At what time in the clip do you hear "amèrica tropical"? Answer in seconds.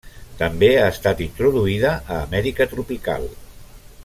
2.23-3.33